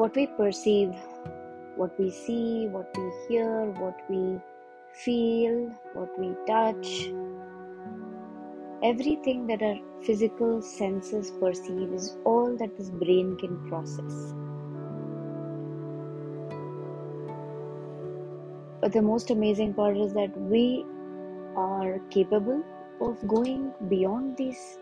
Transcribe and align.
what 0.00 0.16
we 0.16 0.26
perceive, 0.26 0.94
what 1.76 1.98
we 2.00 2.10
see, 2.10 2.66
what 2.68 2.88
we 2.96 3.12
hear, 3.28 3.66
what 3.80 3.98
we 4.08 4.40
feel, 5.04 5.70
what 5.92 6.18
we 6.18 6.28
touch, 6.46 7.10
everything 8.82 9.46
that 9.46 9.60
our 9.60 9.76
physical 10.02 10.62
senses 10.62 11.30
perceive 11.32 11.92
is 11.92 12.16
all 12.24 12.56
that 12.56 12.74
this 12.78 12.88
brain 12.88 13.36
can 13.36 13.58
process. 13.68 14.32
But 18.80 18.94
the 18.94 19.02
most 19.02 19.30
amazing 19.30 19.74
part 19.74 19.98
is 19.98 20.14
that 20.14 20.34
we 20.34 20.86
are 21.56 21.98
capable 22.08 22.64
of 23.02 23.28
going 23.28 23.74
beyond 23.90 24.38
these 24.38 24.78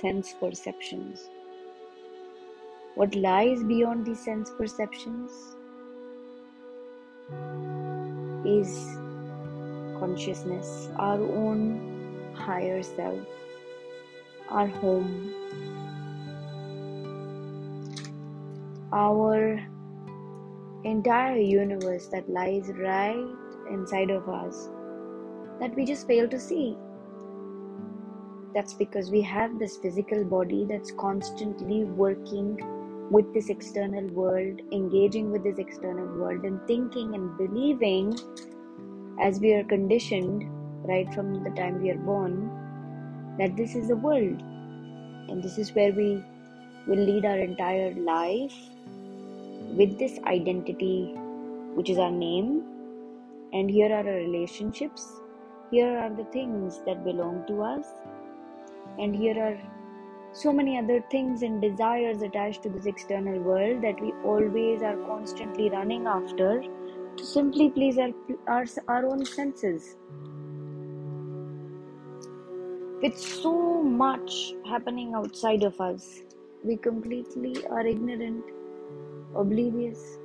sense 0.00 0.34
perceptions. 0.40 1.28
What 2.96 3.14
lies 3.14 3.62
beyond 3.62 4.06
these 4.06 4.24
sense 4.24 4.50
perceptions 4.56 5.30
is 8.46 8.70
consciousness, 10.00 10.88
our 10.96 11.20
own 11.20 12.32
higher 12.34 12.82
self, 12.82 13.20
our 14.48 14.66
home, 14.66 15.30
our 18.94 19.62
entire 20.84 21.36
universe 21.36 22.06
that 22.06 22.30
lies 22.30 22.70
right 22.78 23.26
inside 23.70 24.08
of 24.08 24.26
us 24.26 24.70
that 25.60 25.76
we 25.76 25.84
just 25.84 26.06
fail 26.06 26.26
to 26.28 26.40
see. 26.40 26.78
That's 28.54 28.72
because 28.72 29.10
we 29.10 29.20
have 29.20 29.58
this 29.58 29.76
physical 29.76 30.24
body 30.24 30.64
that's 30.64 30.92
constantly 30.92 31.84
working 31.84 32.58
with 33.10 33.32
this 33.32 33.48
external 33.48 34.06
world, 34.08 34.60
engaging 34.72 35.30
with 35.30 35.44
this 35.44 35.58
external 35.58 36.06
world, 36.18 36.44
and 36.44 36.60
thinking 36.66 37.14
and 37.14 37.36
believing 37.38 38.18
as 39.20 39.40
we 39.40 39.54
are 39.54 39.64
conditioned 39.64 40.44
right 40.84 41.12
from 41.14 41.42
the 41.44 41.50
time 41.50 41.82
we 41.82 41.90
are 41.90 41.98
born 41.98 42.50
that 43.38 43.56
this 43.56 43.74
is 43.74 43.88
the 43.88 43.96
world. 43.96 44.40
And 45.28 45.42
this 45.42 45.58
is 45.58 45.72
where 45.74 45.92
we 45.92 46.22
will 46.86 46.98
lead 46.98 47.24
our 47.24 47.38
entire 47.38 47.94
life 47.94 48.54
with 49.76 49.98
this 49.98 50.18
identity, 50.24 51.12
which 51.74 51.90
is 51.90 51.98
our 51.98 52.10
name. 52.10 52.64
And 53.52 53.70
here 53.70 53.92
are 53.92 54.06
our 54.06 54.14
relationships, 54.14 55.20
here 55.70 55.98
are 55.98 56.10
the 56.10 56.24
things 56.24 56.80
that 56.86 57.04
belong 57.04 57.44
to 57.46 57.62
us, 57.62 57.86
and 58.98 59.14
here 59.14 59.38
are 59.38 59.58
so 60.36 60.52
many 60.52 60.78
other 60.78 61.02
things 61.10 61.40
and 61.40 61.62
desires 61.62 62.20
attached 62.20 62.62
to 62.62 62.68
this 62.68 62.84
external 62.84 63.38
world 63.40 63.80
that 63.82 63.98
we 63.98 64.12
always 64.22 64.82
are 64.82 64.96
constantly 65.06 65.70
running 65.70 66.06
after 66.06 66.62
to 67.16 67.24
simply 67.24 67.70
please 67.70 67.96
our, 67.96 68.10
our, 68.46 68.66
our 68.86 69.06
own 69.06 69.24
senses. 69.24 69.96
With 73.02 73.18
so 73.18 73.82
much 73.82 74.52
happening 74.68 75.14
outside 75.14 75.62
of 75.62 75.80
us, 75.80 76.20
we 76.62 76.76
completely 76.76 77.66
are 77.68 77.86
ignorant 77.86 78.44
oblivious 79.34 80.18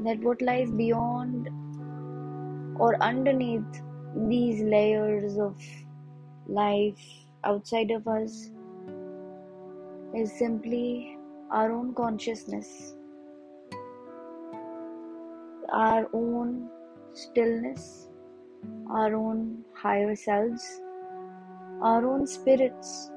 that 0.00 0.18
what 0.18 0.42
lies 0.42 0.70
beyond 0.70 1.48
or 2.78 3.02
underneath 3.02 3.82
these 4.28 4.62
layers 4.62 5.38
of 5.38 5.56
life 6.46 7.00
outside 7.44 7.90
of 7.90 8.06
us 8.06 8.50
is 10.14 10.32
simply 10.32 11.18
our 11.50 11.72
own 11.72 11.92
consciousness, 11.94 12.94
our 15.72 16.08
own 16.12 16.68
stillness, 17.12 18.08
our 18.90 19.14
own 19.14 19.64
higher 19.74 20.14
selves, 20.14 20.80
our 21.82 22.06
own 22.06 22.26
spirits 22.26 23.10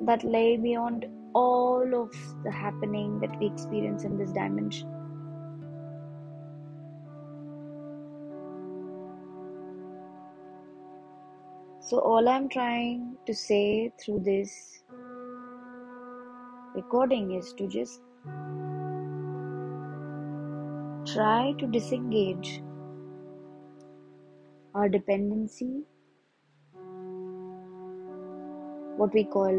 that 0.00 0.24
lay 0.24 0.56
beyond 0.56 1.06
all 1.34 1.94
of 1.94 2.12
the 2.42 2.50
happening 2.50 3.20
that 3.20 3.38
we 3.38 3.46
experience 3.46 4.04
in 4.04 4.18
this 4.18 4.32
dimension. 4.32 4.88
So, 11.80 12.00
all 12.00 12.28
I'm 12.28 12.48
trying 12.48 13.16
to 13.26 13.34
say 13.34 13.92
through 13.98 14.20
this 14.20 14.82
recording 16.78 17.30
is 17.36 17.52
to 17.58 17.66
just 17.66 18.00
try 21.12 21.52
to 21.60 21.66
disengage 21.76 22.50
our 24.74 24.88
dependency, 24.88 25.70
what 29.02 29.12
we 29.18 29.24
call 29.24 29.58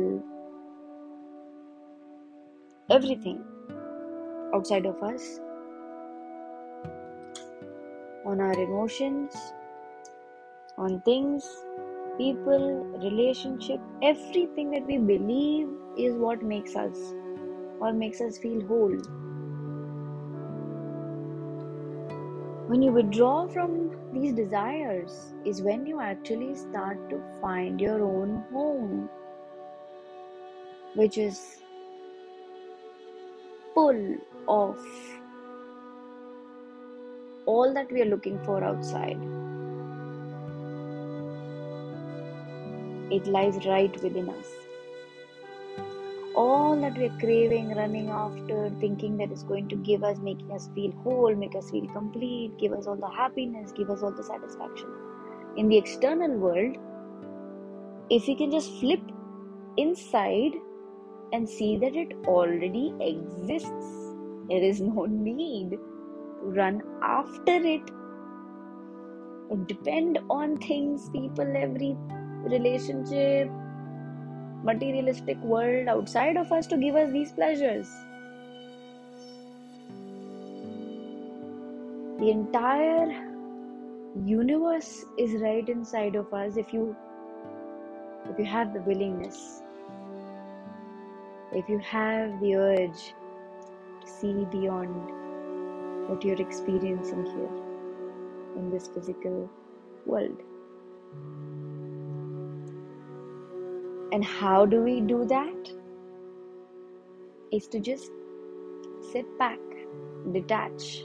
everything 2.98 3.44
outside 4.54 4.86
of 4.86 5.04
us 5.12 5.28
on 8.26 8.40
our 8.48 8.54
emotions, 8.68 9.36
on 10.78 11.02
things, 11.02 11.50
people, 12.20 12.84
relationship, 13.02 13.80
everything 14.04 14.72
that 14.72 14.86
we 14.86 14.98
believe 14.98 15.70
is 15.98 16.16
what 16.16 16.44
makes 16.44 16.76
us 16.76 17.14
or 17.80 17.94
makes 17.94 18.20
us 18.20 18.38
feel 18.38 18.62
whole. 18.68 18.98
When 22.68 22.84
you 22.84 22.92
withdraw 22.92 23.48
from 23.48 23.96
these 24.14 24.34
desires, 24.34 25.34
is 25.46 25.62
when 25.62 25.86
you 25.86 26.02
actually 26.02 26.56
start 26.56 27.10
to 27.10 27.22
find 27.42 27.80
your 27.80 28.04
own 28.04 28.44
home, 28.52 29.10
which 30.96 31.18
is 31.18 31.64
full 33.74 34.18
of 34.48 34.78
all 37.46 37.74
that 37.74 37.92
we 37.92 38.02
are 38.02 38.12
looking 38.14 38.44
for 38.44 38.64
outside. 38.64 39.18
It 43.12 43.28
lies 43.28 43.66
right 43.66 43.92
within 44.04 44.30
us. 44.30 44.46
All 46.36 46.80
that 46.80 46.98
we 46.98 47.06
are 47.06 47.20
craving, 47.20 47.76
running 47.76 48.10
after, 48.10 48.72
thinking 48.80 49.18
that 49.18 49.32
is 49.32 49.44
going 49.44 49.68
to 49.70 49.76
give 49.76 50.04
us, 50.04 50.18
making 50.20 50.52
us 50.52 50.70
feel 50.76 50.92
whole, 51.04 51.36
make 51.36 51.56
us 51.56 51.72
feel 51.72 51.88
complete, 51.88 52.58
give 52.58 52.72
us 52.72 52.88
all 52.88 52.96
the 52.96 53.10
happiness, 53.10 53.72
give 53.72 53.90
us 53.90 54.04
all 54.04 54.12
the 54.12 54.24
satisfaction. 54.24 54.90
In 55.58 55.68
the 55.68 55.78
external 55.78 56.38
world, 56.38 56.78
if 58.10 58.28
we 58.28 58.36
can 58.36 58.52
just 58.52 58.72
flip 58.80 59.02
inside 59.78 60.54
and 61.34 61.48
see 61.48 61.78
that 61.78 61.96
it 61.96 62.14
already 62.26 62.94
exists. 63.00 63.96
There 64.50 64.64
is 64.64 64.82
no 64.82 65.06
need 65.06 65.72
to 65.72 65.78
run 66.42 66.82
after 67.04 67.54
it 67.54 67.82
depend 69.68 70.20
on 70.30 70.58
things, 70.58 71.10
people, 71.10 71.56
every 71.56 71.98
relationship, 72.44 73.50
materialistic 74.64 75.38
world 75.38 75.88
outside 75.88 76.38
of 76.38 76.52
us 76.52 76.68
to 76.68 76.78
give 76.78 76.96
us 76.96 77.12
these 77.12 77.32
pleasures. 77.32 77.88
The 82.20 82.32
entire 82.32 83.30
universe 84.26 85.06
is 85.18 85.42
right 85.42 85.68
inside 85.70 86.16
of 86.16 86.34
us 86.34 86.58
if 86.58 86.74
you 86.74 86.96
if 88.30 88.38
you 88.38 88.46
have 88.46 88.74
the 88.74 88.82
willingness 88.82 89.62
if 91.52 91.68
you 91.68 91.80
have 91.80 92.40
the 92.42 92.56
urge 92.56 93.14
to 94.02 94.08
see 94.08 94.46
beyond 94.52 94.94
what 96.08 96.24
you're 96.24 96.42
experiencing 96.42 97.26
here 97.26 97.50
in 98.56 98.70
this 98.70 98.88
physical 98.88 99.50
world. 100.06 100.38
And 104.12 104.26
how 104.26 104.66
do 104.66 104.82
we 104.82 105.02
do 105.02 105.26
that? 105.26 105.72
Is 107.52 107.68
to 107.68 107.80
just 107.80 108.12
sit 109.12 109.26
back, 109.38 109.60
detach, 110.32 111.04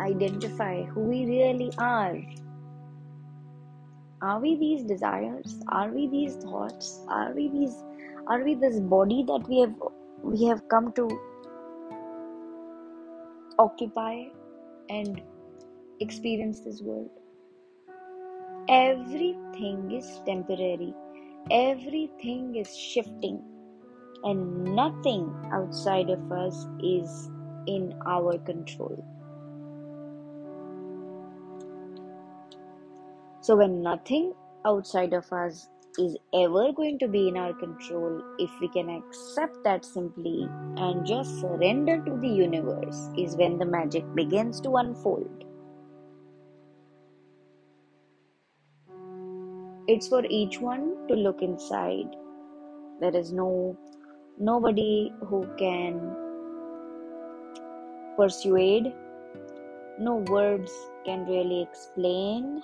identify 0.00 0.82
who 0.84 1.00
we 1.00 1.24
really 1.26 1.70
are. 1.78 2.20
Are 4.20 4.38
we 4.40 4.56
these 4.56 4.84
desires? 4.84 5.58
Are 5.68 5.88
we 5.88 6.08
these 6.08 6.36
thoughts? 6.36 7.00
Are 7.08 7.32
we 7.34 7.48
these 7.48 7.74
are 8.26 8.44
we 8.44 8.54
this 8.54 8.78
body 8.80 9.24
that 9.26 9.48
we 9.48 9.60
have 9.60 9.74
we 10.22 10.44
have 10.46 10.68
come 10.68 10.92
to 10.92 11.08
occupy 13.58 14.24
and 14.90 15.22
experience 16.00 16.60
this 16.60 16.80
world 16.82 17.10
everything 18.68 19.90
is 19.92 20.20
temporary 20.26 20.94
everything 21.50 22.54
is 22.56 22.76
shifting 22.76 23.42
and 24.24 24.64
nothing 24.64 25.34
outside 25.52 26.08
of 26.10 26.30
us 26.30 26.66
is 26.82 27.30
in 27.66 27.94
our 28.06 28.38
control. 28.38 29.04
So, 33.40 33.56
when 33.56 33.82
nothing 33.82 34.34
outside 34.64 35.12
of 35.12 35.32
us 35.32 35.68
is 35.98 36.16
ever 36.32 36.72
going 36.72 36.98
to 37.00 37.08
be 37.08 37.28
in 37.28 37.36
our 37.36 37.52
control, 37.52 38.22
if 38.38 38.50
we 38.60 38.68
can 38.68 38.88
accept 38.88 39.64
that 39.64 39.84
simply 39.84 40.48
and 40.76 41.04
just 41.04 41.40
surrender 41.40 42.00
to 42.04 42.16
the 42.18 42.28
universe, 42.28 43.08
is 43.18 43.36
when 43.36 43.58
the 43.58 43.66
magic 43.66 44.04
begins 44.14 44.60
to 44.60 44.76
unfold. 44.76 45.44
It's 49.88 50.06
for 50.06 50.24
each 50.30 50.60
one 50.60 51.08
to 51.08 51.14
look 51.14 51.42
inside. 51.42 52.14
There 53.00 53.16
is 53.16 53.32
no 53.32 53.76
nobody 54.38 55.12
who 55.26 55.48
can 55.58 56.14
persuade, 58.16 58.92
no 59.98 60.16
words 60.28 60.72
can 61.04 61.26
really 61.26 61.62
explain 61.62 62.62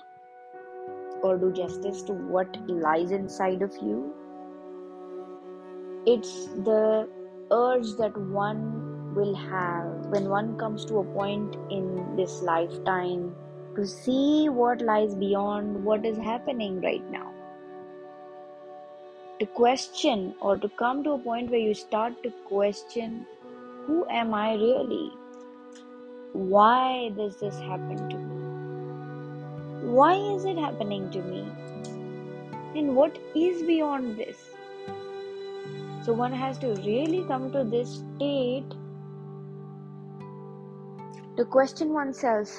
or 1.21 1.37
do 1.37 1.51
justice 1.51 2.01
to 2.03 2.13
what 2.13 2.57
lies 2.69 3.11
inside 3.11 3.61
of 3.61 3.75
you. 3.81 4.13
It's 6.05 6.45
the 6.63 7.09
urge 7.51 7.97
that 7.97 8.15
one 8.15 9.13
will 9.13 9.35
have 9.35 10.05
when 10.07 10.29
one 10.29 10.57
comes 10.57 10.85
to 10.85 10.99
a 10.99 11.03
point 11.03 11.57
in 11.69 12.15
this 12.15 12.41
lifetime 12.41 13.35
to 13.79 13.87
see 13.87 14.49
what 14.49 14.81
lies 14.81 15.15
beyond 15.15 15.83
what 15.85 16.05
is 16.05 16.17
happening 16.17 16.81
right 16.81 17.09
now. 17.11 17.31
To 19.39 19.45
question 19.45 20.35
or 20.41 20.57
to 20.57 20.67
come 20.67 21.01
to 21.05 21.11
a 21.11 21.17
point 21.17 21.49
where 21.49 21.65
you 21.65 21.73
start 21.73 22.21
to 22.23 22.31
question 22.45 23.25
who 23.85 24.05
am 24.09 24.33
I 24.33 24.55
really? 24.55 25.11
Why 26.33 27.11
does 27.15 27.37
this 27.37 27.57
happen 27.59 28.09
to 28.09 28.17
me? 28.17 29.93
Why 29.99 30.15
is 30.15 30.43
it 30.43 30.57
happening 30.57 31.09
to 31.11 31.21
me? 31.21 31.47
And 32.75 32.97
what 32.97 33.17
is 33.33 33.63
beyond 33.63 34.17
this? 34.17 34.37
So 36.03 36.11
one 36.11 36.33
has 36.33 36.57
to 36.59 36.73
really 36.89 37.23
come 37.29 37.49
to 37.53 37.63
this 37.63 38.03
state 38.17 38.75
to 41.37 41.45
question 41.45 41.93
oneself 41.93 42.49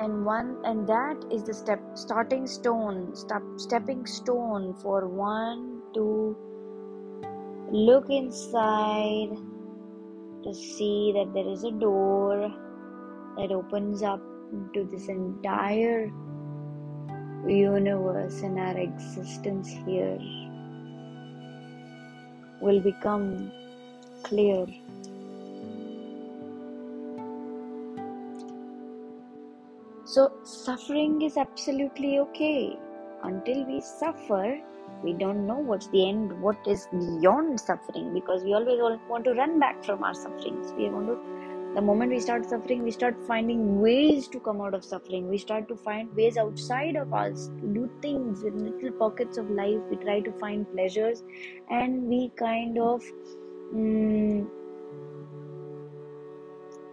and 0.00 0.24
one 0.24 0.56
and 0.64 0.86
that 0.88 1.16
is 1.30 1.44
the 1.44 1.54
step 1.54 1.80
starting 1.94 2.46
stone 2.46 3.14
step, 3.14 3.42
stepping 3.56 4.06
stone 4.06 4.74
for 4.74 5.08
one 5.08 5.82
to 5.94 6.36
look 7.72 8.08
inside 8.08 9.30
to 10.44 10.54
see 10.54 11.12
that 11.14 11.32
there 11.34 11.48
is 11.48 11.64
a 11.64 11.72
door 11.72 12.52
that 13.36 13.52
opens 13.52 14.02
up 14.02 14.20
to 14.74 14.84
this 14.84 15.08
entire 15.08 16.10
universe 17.46 18.40
and 18.42 18.58
our 18.58 18.76
existence 18.78 19.68
here 19.86 20.18
will 22.60 22.80
become 22.80 23.52
clear. 24.24 24.66
So, 30.08 30.32
suffering 30.42 31.20
is 31.20 31.36
absolutely 31.36 32.18
okay. 32.18 32.78
Until 33.22 33.66
we 33.66 33.82
suffer, 33.82 34.58
we 35.04 35.12
don't 35.12 35.46
know 35.46 35.58
what's 35.58 35.88
the 35.88 36.08
end, 36.08 36.40
what 36.40 36.56
is 36.66 36.88
beyond 36.90 37.60
suffering, 37.60 38.14
because 38.14 38.42
we 38.42 38.54
always 38.54 38.80
want 39.06 39.26
to 39.26 39.34
run 39.34 39.60
back 39.60 39.84
from 39.84 40.02
our 40.02 40.14
sufferings. 40.14 40.72
We 40.78 40.88
want 40.88 41.08
to 41.08 41.18
the 41.74 41.82
moment 41.82 42.10
we 42.10 42.18
start 42.18 42.48
suffering 42.48 42.82
we 42.82 42.90
start 42.90 43.14
finding 43.26 43.78
ways 43.78 44.26
to 44.26 44.40
come 44.40 44.62
out 44.62 44.72
of 44.72 44.82
suffering 44.82 45.28
we 45.28 45.36
start 45.36 45.68
to 45.68 45.76
find 45.76 46.10
ways 46.16 46.38
outside 46.38 46.96
of 46.96 47.12
us 47.12 47.48
to 47.60 47.66
do 47.74 47.90
things 48.00 48.42
in 48.42 48.64
little 48.64 48.90
pockets 48.92 49.36
of 49.36 49.50
life 49.50 49.78
we 49.90 49.96
try 49.98 50.18
to 50.18 50.32
find 50.40 50.66
pleasures 50.72 51.22
and 51.70 52.04
we 52.04 52.32
kind 52.38 52.78
of 52.78 53.04
mm, 53.74 54.48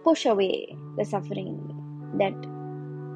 push 0.04 0.26
away 0.26 0.76
the 0.98 1.04
suffering 1.06 1.56
that 2.18 2.34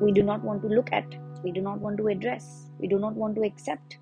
we 0.00 0.12
do 0.12 0.22
not 0.22 0.42
want 0.42 0.62
to 0.62 0.68
look 0.68 0.92
at 0.92 1.16
we 1.42 1.50
do 1.50 1.60
not 1.60 1.78
want 1.78 1.96
to 1.96 2.08
address 2.08 2.70
we 2.78 2.88
do 2.88 2.98
not 2.98 3.14
want 3.14 3.34
to 3.34 3.42
accept 3.42 3.98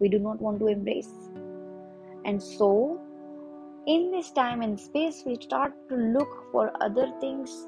we 0.00 0.08
do 0.08 0.18
not 0.18 0.40
want 0.40 0.58
to 0.58 0.68
embrace 0.68 1.14
and 2.24 2.42
so 2.42 3.00
in 3.86 4.12
this 4.12 4.30
time 4.30 4.62
and 4.62 4.78
space, 4.78 5.24
we 5.26 5.34
start 5.34 5.72
to 5.88 5.96
look 5.96 6.52
for 6.52 6.70
other 6.80 7.12
things 7.20 7.66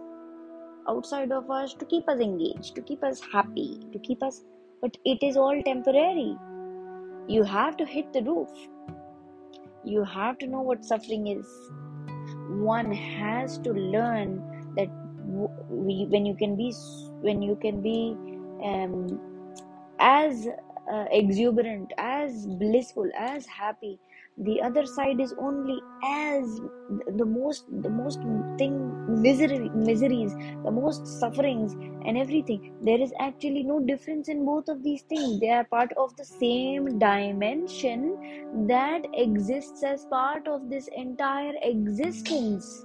outside 0.89 1.33
of 1.33 1.51
us 1.51 1.75
to 1.75 1.85
keep 1.87 2.09
us 2.09 2.21
engaged, 2.21 2.77
to 2.77 2.83
keep 2.83 3.03
us 3.03 3.21
happy, 3.33 3.81
to 3.93 3.99
keep 3.99 4.23
us, 4.23 4.45
but 4.81 4.97
it 5.05 5.23
is 5.23 5.37
all 5.37 5.61
temporary. 5.65 6.37
You 7.27 7.43
have 7.43 7.77
to 7.79 7.85
hit 7.85 8.13
the 8.13 8.23
roof. 8.23 8.49
You 9.83 10.05
have 10.05 10.39
to 10.39 10.47
know 10.47 10.61
what 10.61 10.85
suffering 10.85 11.27
is. 11.27 11.47
One 12.49 12.93
has 12.93 13.59
to 13.59 13.73
learn 13.73 14.37
that 14.77 14.89
when 15.69 16.27
you 16.27 16.37
can 16.37 16.55
be 16.55 16.73
when 17.25 17.43
you 17.43 17.57
can 17.57 17.81
be 17.81 18.17
um, 18.63 19.21
as 19.99 20.47
uh, 20.93 21.05
exuberant, 21.11 21.93
as 21.99 22.47
blissful, 22.47 23.09
as 23.19 23.47
happy. 23.47 23.99
The 24.37 24.61
other 24.63 24.85
side 24.85 25.21
is 25.21 25.33
only 25.39 25.79
as 26.05 26.61
the 27.17 27.25
most 27.25 27.67
the 27.83 27.89
most 27.89 28.19
thing 28.59 28.75
misery 29.23 29.69
miseries 29.75 30.35
the 30.65 30.73
most 30.73 31.07
sufferings 31.07 31.75
and 32.05 32.19
everything. 32.19 32.73
There 32.83 33.01
is 33.01 33.13
actually 33.21 33.63
no 33.63 33.79
difference 33.79 34.29
in 34.29 34.45
both 34.45 34.69
of 34.69 34.83
these 34.83 35.03
things. 35.03 35.39
They 35.39 35.51
are 35.51 35.65
part 35.65 35.93
of 35.97 36.17
the 36.17 36.25
same 36.25 36.99
dimension 36.99 38.67
that 38.67 39.07
exists 39.15 39.85
as 39.85 40.05
part 40.07 40.49
of 40.49 40.69
this 40.69 40.89
entire 40.89 41.55
existence 41.63 42.85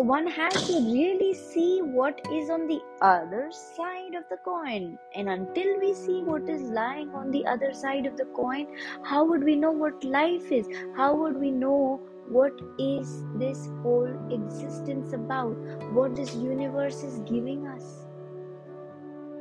so 0.00 0.04
one 0.04 0.26
has 0.26 0.66
to 0.66 0.76
really 0.80 1.34
see 1.34 1.82
what 1.82 2.18
is 2.32 2.48
on 2.48 2.66
the 2.66 2.80
other 3.02 3.50
side 3.52 4.14
of 4.14 4.24
the 4.30 4.38
coin. 4.38 4.98
And 5.14 5.28
until 5.28 5.78
we 5.78 5.92
see 5.92 6.22
what 6.22 6.48
is 6.48 6.62
lying 6.62 7.10
on 7.10 7.30
the 7.30 7.44
other 7.44 7.74
side 7.74 8.06
of 8.06 8.16
the 8.16 8.24
coin, 8.34 8.66
how 9.04 9.24
would 9.24 9.44
we 9.44 9.56
know 9.56 9.72
what 9.72 10.02
life 10.02 10.50
is? 10.50 10.66
How 10.96 11.14
would 11.14 11.36
we 11.36 11.50
know 11.50 12.00
what 12.30 12.52
is 12.78 13.24
this 13.34 13.68
whole 13.82 14.08
existence 14.32 15.12
about? 15.12 15.54
What 15.92 16.16
this 16.16 16.34
universe 16.34 17.02
is 17.02 17.18
giving 17.30 17.66
us? 17.66 17.84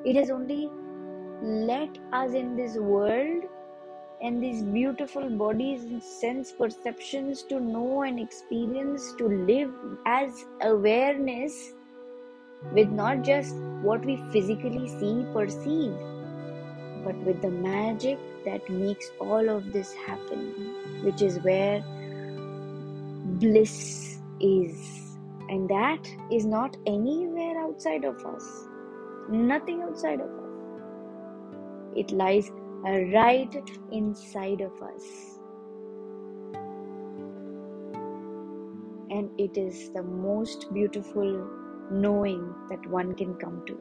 It 0.03 0.17
has 0.17 0.29
only 0.29 0.69
let 1.41 1.97
us 2.11 2.33
in 2.33 2.57
this 2.57 2.75
world 2.75 3.45
and 4.21 4.43
these 4.43 4.61
beautiful 4.63 5.29
bodies 5.29 5.83
and 5.83 6.03
sense 6.03 6.51
perceptions 6.51 7.43
to 7.43 7.59
know 7.59 8.03
and 8.03 8.19
experience 8.19 9.13
to 9.17 9.27
live 9.27 9.71
as 10.05 10.45
awareness 10.61 11.73
with 12.73 12.89
not 12.89 13.21
just 13.23 13.55
what 13.81 14.05
we 14.05 14.21
physically 14.31 14.87
see 14.99 15.25
perceive 15.33 15.93
but 17.05 17.15
with 17.29 17.41
the 17.41 17.49
magic 17.49 18.17
that 18.43 18.69
makes 18.69 19.09
all 19.21 19.49
of 19.49 19.71
this 19.71 19.93
happen 19.93 20.43
which 21.03 21.21
is 21.21 21.37
where 21.39 21.81
bliss 23.39 24.19
is. 24.39 25.17
And 25.49 25.69
that 25.69 26.07
is 26.31 26.45
not 26.45 26.77
anywhere 26.85 27.59
outside 27.61 28.03
of 28.03 28.23
us. 28.25 28.67
Nothing 29.29 29.81
outside 29.81 30.21
of 30.21 30.29
us. 30.29 30.45
It 31.95 32.11
lies 32.11 32.51
right 32.83 33.53
inside 33.91 34.61
of 34.61 34.71
us. 34.81 35.03
And 39.09 39.29
it 39.39 39.57
is 39.57 39.89
the 39.91 40.03
most 40.03 40.71
beautiful 40.73 41.47
knowing 41.91 42.53
that 42.69 42.85
one 42.87 43.15
can 43.15 43.33
come 43.35 43.63
to. 43.67 43.77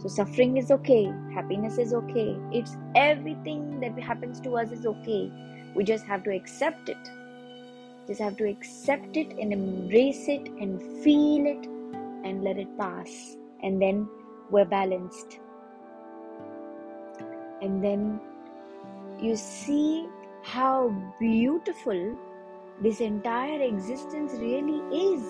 So, 0.00 0.08
suffering 0.08 0.56
is 0.56 0.70
okay, 0.70 1.12
happiness 1.34 1.78
is 1.78 1.92
okay, 1.92 2.36
it's 2.52 2.76
everything 2.94 3.80
that 3.80 3.98
happens 3.98 4.40
to 4.40 4.56
us 4.56 4.70
is 4.70 4.86
okay. 4.86 5.32
We 5.74 5.84
just 5.84 6.04
have 6.04 6.24
to 6.24 6.34
accept 6.34 6.88
it. 6.88 7.10
Just 8.06 8.20
have 8.20 8.36
to 8.36 8.48
accept 8.48 9.16
it 9.16 9.30
and 9.38 9.52
embrace 9.52 10.28
it 10.28 10.46
and 10.60 10.80
feel 11.02 11.46
it 11.46 11.66
and 12.24 12.44
let 12.44 12.58
it 12.58 12.68
pass. 12.78 13.36
And 13.62 13.80
then 13.80 14.08
we're 14.50 14.66
balanced 14.66 15.40
and 17.64 17.82
then 17.82 18.20
you 19.20 19.36
see 19.36 20.06
how 20.42 20.94
beautiful 21.18 22.16
this 22.80 23.00
entire 23.00 23.60
existence 23.62 24.32
really 24.34 24.80
is. 24.94 25.24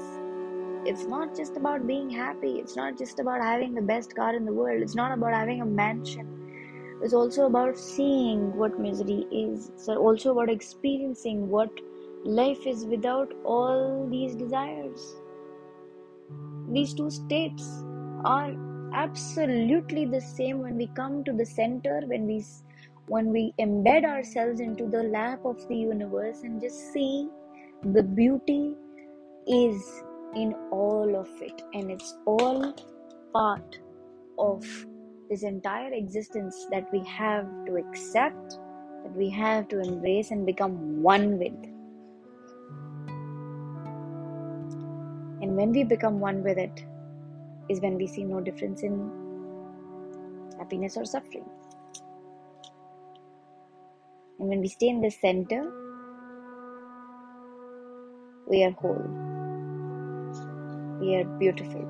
It's 0.86 1.06
not 1.06 1.36
just 1.36 1.56
about 1.56 1.86
being 1.86 2.10
happy, 2.10 2.58
it's 2.58 2.76
not 2.76 2.98
just 2.98 3.20
about 3.20 3.40
having 3.42 3.74
the 3.74 3.82
best 3.82 4.14
car 4.14 4.34
in 4.34 4.44
the 4.44 4.52
world, 4.52 4.82
it's 4.82 4.94
not 4.94 5.12
about 5.12 5.32
having 5.32 5.62
a 5.62 5.66
mansion 5.66 6.28
It's 7.02 7.14
also 7.14 7.46
about 7.46 7.78
seeing 7.78 8.56
what 8.56 8.78
misery 8.80 9.26
is. 9.30 9.70
It's 9.74 9.88
also 9.88 10.32
about 10.32 10.50
experiencing 10.50 11.48
what 11.50 11.70
life 12.24 12.66
is 12.66 12.84
without 12.86 13.32
all 13.44 14.08
these 14.10 14.34
desires. 14.34 15.16
These 16.68 16.94
two 16.94 17.10
states 17.10 17.68
are 18.24 18.54
absolutely 18.94 20.04
the 20.04 20.20
same 20.20 20.60
when 20.60 20.76
we 20.76 20.86
come 20.88 21.24
to 21.24 21.32
the 21.32 21.44
center, 21.44 22.00
when 22.06 22.26
we 22.26 22.44
when 23.06 23.30
we 23.30 23.52
embed 23.58 24.04
ourselves 24.04 24.60
into 24.60 24.86
the 24.86 25.02
lap 25.02 25.40
of 25.44 25.68
the 25.68 25.76
universe 25.76 26.38
and 26.42 26.60
just 26.60 26.92
see 26.92 27.28
the 27.82 28.02
beauty 28.02 28.72
is 29.46 30.02
in 30.34 30.54
all 30.70 31.14
of 31.14 31.28
it. 31.42 31.60
And 31.74 31.90
it's 31.90 32.16
all 32.24 32.74
part 33.34 33.78
of 34.38 34.64
this 35.28 35.42
entire 35.42 35.92
existence 35.92 36.66
that 36.70 36.90
we 36.92 37.04
have 37.04 37.46
to 37.66 37.76
accept 37.76 38.58
that 39.02 39.14
we 39.14 39.28
have 39.30 39.68
to 39.68 39.80
embrace 39.80 40.30
and 40.30 40.46
become 40.46 41.02
one 41.02 41.38
with. 41.38 41.52
And 45.42 45.56
when 45.56 45.72
we 45.72 45.84
become 45.84 46.20
one 46.20 46.42
with 46.42 46.56
it 46.56 46.86
is 47.68 47.80
when 47.80 47.96
we 47.96 48.06
see 48.06 48.24
no 48.24 48.40
difference 48.40 48.82
in 48.82 49.10
happiness 50.58 50.96
or 50.96 51.04
suffering. 51.04 51.44
And 54.38 54.48
when 54.48 54.60
we 54.60 54.68
stay 54.68 54.88
in 54.88 55.00
the 55.00 55.10
center 55.10 55.84
we 58.46 58.62
are 58.62 58.72
whole. 58.72 59.08
We 61.00 61.16
are 61.16 61.24
beautiful. 61.38 61.84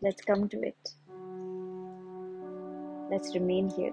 Let's 0.00 0.22
come 0.22 0.48
to 0.48 0.62
it. 0.62 0.88
Let's 3.10 3.34
remain 3.34 3.70
here 3.70 3.92